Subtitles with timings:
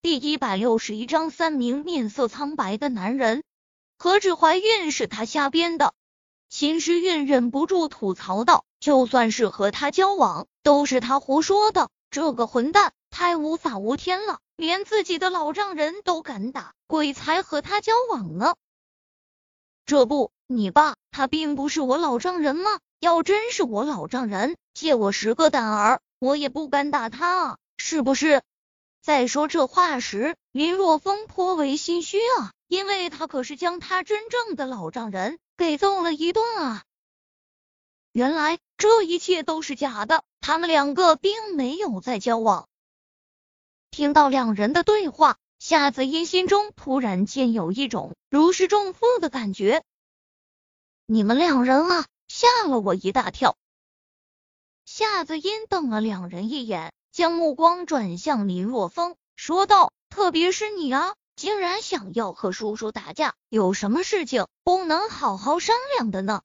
[0.00, 3.42] 第一百六十一章，三名面色苍白的男人，
[3.98, 5.92] 何止怀孕是他瞎编的？
[6.48, 11.90] 秦时运忍不住吐槽道：“就算是和他交往，都是他胡说的。
[12.12, 18.54] 这个混蛋太无法无天了，连自己的老丈人都敢打，鬼才和他交往呢！
[19.84, 22.78] 这不，你爸他并不是我老丈人吗？
[23.00, 28.42] 要真是我老丈人，借我十个胆儿，我也不敢打他啊，是不是？”
[29.08, 36.84] 在说这话时，林若风颇为心虚啊，因为他可是将他真正的老丈人给揍了一顿啊。
[38.12, 42.68] 原来这一切都是假的，他们两个并没有在交往。
[43.90, 49.82] 听到两人的对话，夏子音心中突然间有一种如释重负的感觉。
[51.06, 53.56] 你们两人啊，吓了我一大跳。
[54.84, 56.92] 夏子音瞪了两人一眼。
[57.18, 66.42] 将目光转向林若风，说道：“特别是你啊，竟然想要和叔叔打架，有什么事情不能好好商量的呢？”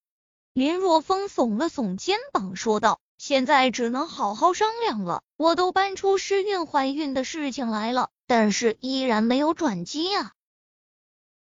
[0.51, 5.21] 林若风耸了耸肩膀，说道：“现在只能好好商量了。
[5.37, 10.31] 我都搬出诗韵怀孕的事情来了，但是依然没有转机啊。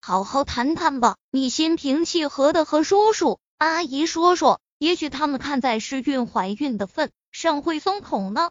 [0.01, 8.49] 好好谈谈吧，你心平气和的和叔叔阿姨说说，也许他们看在诗韵怀孕的份上会松口呢。”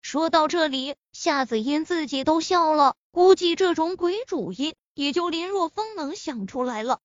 [0.00, 2.96] 说到这里，夏子音自己都笑了。
[3.10, 7.00] 估计这种鬼主意，也就林若风能想出来了。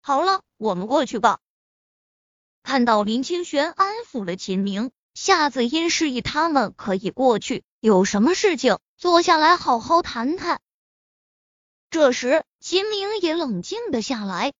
[0.00, 1.40] 好了，我们过去吧。
[2.62, 10.60] 看到林清玄安抚了秦明，夏子音示意他们可以过去，有什么事情坐下来好好谈谈。
[11.90, 14.52] 这时，秦明也冷静的下来。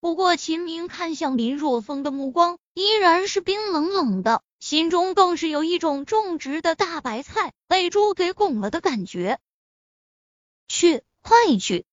[0.00, 4.42] 不过，秦明看向林若风的目光依然是冰冷冷的。
[4.60, 9.40] 心中更是有一种种植的大白菜被猪给拱了的感觉。
[10.68, 11.86] 去，快去！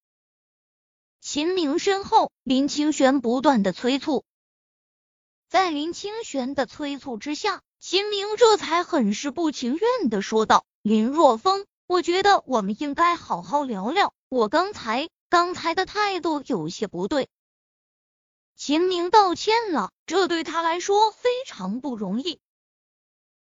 [1.22, 4.26] 秦明身后，林清玄不断的催促。
[5.48, 14.14] 在林清玄的催促之下，秦明这才很是不情愿的说道：“林若风，我觉得我们应该好好聊聊。
[14.28, 17.30] 我刚才刚才的态度有些不对。”
[18.58, 22.42] 秦明道歉了，这对他来说非常不容易。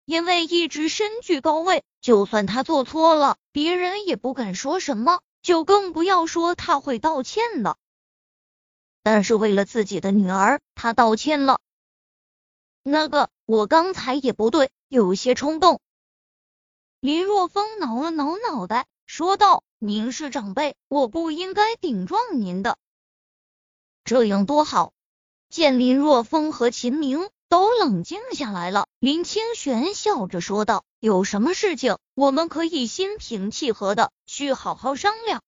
[0.09, 7.77] 因为一直身居高位，就算他做错了，别人也不敢说什么，就更不要说他会道歉了。
[9.03, 11.61] 但是为了自己的女儿，他道歉了。
[12.83, 15.79] 那个，我刚才也不对，有些冲动。
[17.01, 22.79] 林若风挠了挠脑袋，说道：“您是长辈，我不应该顶撞您的。
[24.05, 24.95] 这样多好。”
[25.51, 27.29] 见林若风和秦明。
[27.49, 35.43] 都冷静下来了，林清玄笑着说道：“有什么事情，我们可以心平气和的去好好商量。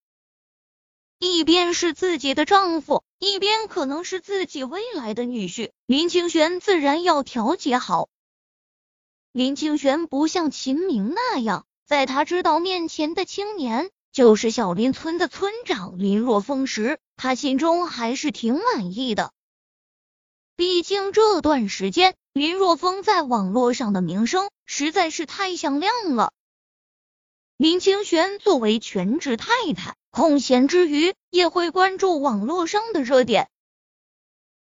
[1.18, 8.08] 一边是自己的丈夫，一边可能是自己未来的女婿，林清玄自然要调节好。
[9.32, 19.32] 林清玄不像秦明那样，在他知道面前的青年就是小林村的村长林若风时，他心中还是挺满意的。”
[20.60, 26.34] 毕竟这段时间，林若风在网络上的名声实在是太响亮了。
[27.56, 33.48] 林清玄作为全职太太，空闲之余也会关注网络上的热点。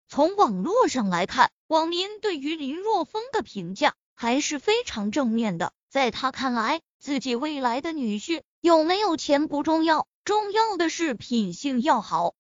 [0.08, 5.74] 从网络上来看，网民对于林若风的评价还是非常正面的。
[5.90, 12.34] 在他看来，自己未来的女婿有没有钱不重要，重要的是品性要好。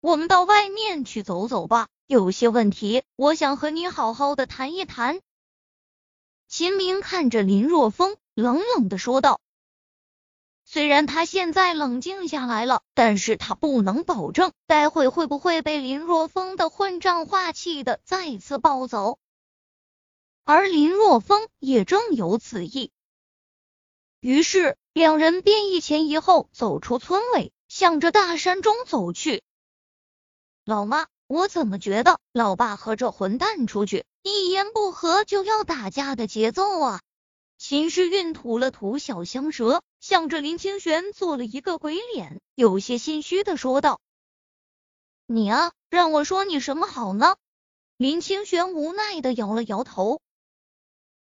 [0.00, 1.86] 我们到外面去走走吧。
[2.06, 5.22] 有些问题，我想和你好好的谈一谈。
[6.48, 9.40] 秦明看着林若风，冷冷的说道
[10.66, 19.18] ：“虽然他现在冷静下来了，但是他不能保证待会会不会被林若风的混账话气的再次暴走。”
[20.44, 22.92] 而林若风也正有此意，
[24.20, 29.42] 于是两人便一前一后走出村委，向着大山中走去。
[30.66, 31.06] 老妈。
[31.26, 37.00] 我怎么觉得老爸和这混蛋出去，一言不合就要打架的节奏啊？
[37.56, 44.00] 秦时运吐了吐小香舌，向着林清玄做了一个鬼脸，有些心虚的说道
[45.26, 47.36] ：“你啊，让我说你什么好呢？”
[47.96, 50.20] 林清玄无奈的摇了摇头。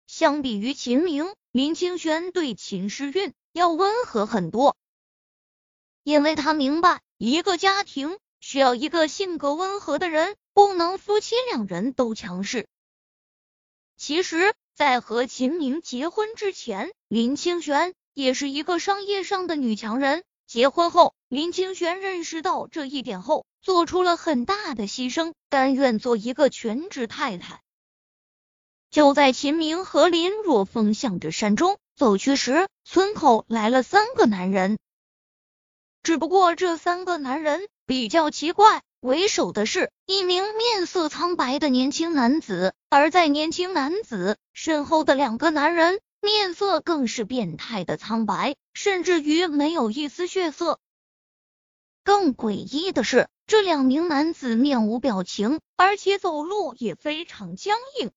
[0.05, 4.75] 相比于秦明，林清玄对秦时运要温和很多，
[6.03, 8.17] 因为他明白一个家庭。
[8.47, 12.65] 需要一个性格温和的人，不能夫妻两人都强势。
[13.97, 20.23] 其实在和秦明结婚之前，林清玄也是一个商业上的女强人。
[20.45, 27.61] 结婚后，林清玄认识到这一点后，做出了很大的牺牲，甘愿做一个全职太太。
[28.89, 34.79] 就在秦明和林若风向着山中走去时，村口来了三个男人。
[36.01, 38.83] 只不过这三个男人比较奇怪。
[38.99, 50.79] 为首的是一名面色苍白的年轻男子，而在年轻男子身后的两个男人面色更是变态的苍白，甚至于没有一丝血色。
[52.03, 58.11] 更诡异的是，这两名男子面无表情，而且走路也非常僵硬。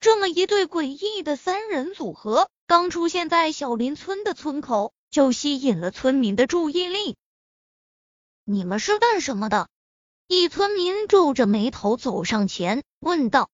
[0.00, 7.16] 这么一对诡异的三人组合，刚出现在小林村的村口，就吸引了村民的注意力。
[8.50, 9.68] 你们是干什么的？
[10.26, 13.50] 一村民皱着眉头走上前问道。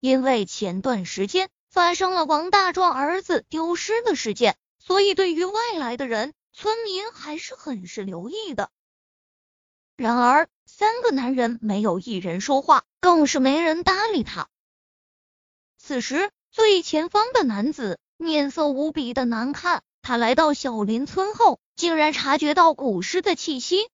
[0.00, 8.70] 因为前段时间发生了王大壮儿子丢失的事件，所以对于外来的人，村民还是很是留意的。
[9.98, 14.48] 然而，三个男人没有一人说话，更是没人搭理他。
[15.76, 19.82] 此时，最前方的男子面色无比的难看。
[20.06, 23.88] 他来到小林村后，竟然察觉到古尸的气息。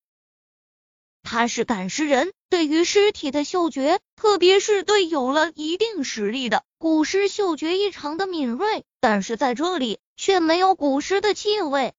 [1.22, 8.84] 他是赶尸人，对于尸体的嗅觉，特别是对有了一定实力的古尸嗅觉异常的敏锐。
[9.00, 11.94] 但是在这里却没有古尸的气味。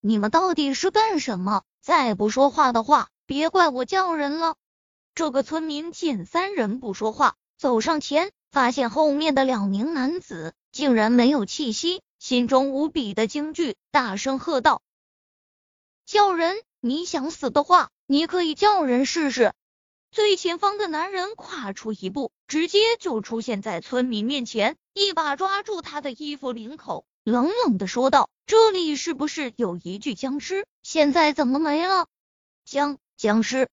[0.00, 1.64] 你们到底是干什么？
[1.82, 4.54] 再不说话的话，别怪我叫人了。
[5.14, 12.00] 这个村民见三人不说话，走上前，发现后面的两名男子竟然没有气息。
[12.26, 14.82] 心中无比的惊惧，大声喝道
[16.04, 16.60] ：“叫人！
[16.80, 19.52] 你想死的话，你可以叫人试试。”
[20.10, 30.66] 最前方的男人跨出一步，直接就出现在村民面前，一把抓住他的衣服领口，冷冷的说道：“这里是不是有一具僵尸？
[30.82, 32.08] 现在怎么没了？”
[32.66, 33.68] 僵僵尸！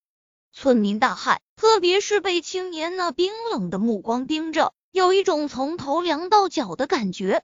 [0.52, 7.44] 村民大骇，特别是被青年那冰冷的目光盯着，有一种从头凉到脚的感觉。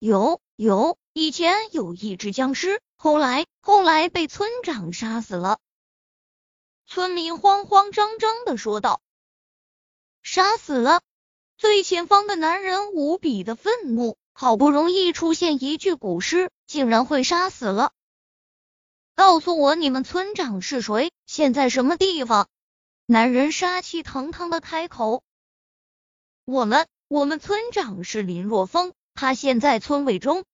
[0.00, 5.58] 有有，以前有一只僵尸，后来后来被村长杀死了。
[6.86, 9.02] 村民慌慌张张的说道
[10.24, 11.02] ：“杀死了！”
[11.58, 17.92] 最前方的男人无比的愤怒，好不容易出现一具古尸，竟然会杀死了！
[19.14, 21.12] 告诉我你们村长是谁？
[21.26, 22.48] 现在什么地方？
[23.04, 25.22] 男人杀气腾腾的开口
[26.46, 30.44] ：“我们我们村长是林若风。”他现在村委中，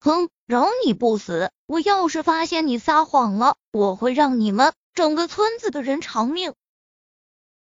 [0.00, 1.50] 哼，饶你不死！
[1.66, 6.54] 我要是发现你撒谎了，我会让你们整个村子的人偿命！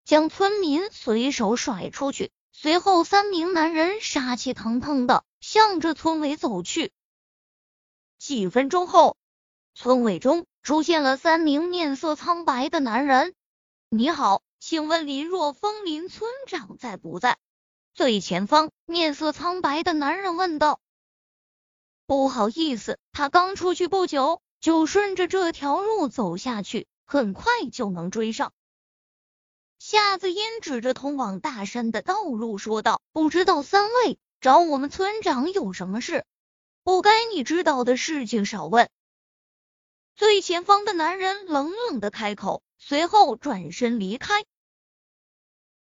[0.04, 6.92] 将村民随手甩出去，随后三名男人杀气腾腾的向着村委走去。
[8.18, 9.18] 几分钟后，
[9.74, 13.34] 村委中出现了三名面色苍白的男人。
[13.90, 17.38] 你好，请问林若风林村长在不在？
[17.94, 20.80] 最前方，面色苍白的男人问道
[22.08, 28.54] ：“不好意思，他刚出去不久，就顺着这条路走下去，很快就能追上。”
[29.78, 36.24] 夏子嫣指着通往大山的道路说道：“不知道三位找我们村长有什么事？
[36.84, 38.90] 不该你知道的事情少问。”
[40.16, 44.46] 最前方的男人冷冷的开口，随后转身离开。